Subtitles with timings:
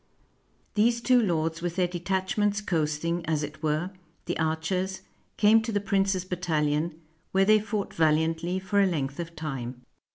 [0.73, 3.91] These two lords with their de tachments coasting, as it were,
[4.25, 5.01] the archers,
[5.37, 6.99] came to the prince's battalion,
[7.33, 9.83] where they fought vahantly for a length of time.